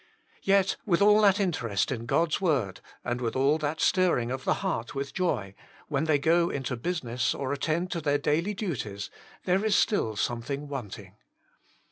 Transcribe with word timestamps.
Yet 0.41 0.77
with 0.83 0.99
all 0.99 1.21
that 1.21 1.39
interest 1.39 1.91
in 1.91 2.07
God's 2.07 2.41
word, 2.41 2.81
and 3.05 3.21
with 3.21 3.35
all 3.35 3.59
that 3.59 3.79
stirring 3.79 4.31
of 4.31 4.45
the 4.45 4.55
heart 4.65 4.95
with 4.95 5.13
joy, 5.13 5.53
when 5.89 6.05
they 6.05 6.17
go 6.17 6.49
into 6.49 6.75
business 6.75 7.35
or 7.35 7.53
attend, 7.53 7.91
to 7.91 8.01
their 8.01 8.17
daily 8.17 8.55
duties, 8.55 9.11
there 9.45 9.63
is 9.63 9.75
still 9.75 10.15
something 10.15 10.67
wanting. 10.67 11.17